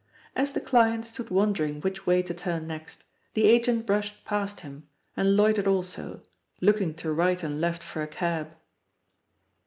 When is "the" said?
0.53-0.59, 3.35-3.45, 4.55-4.61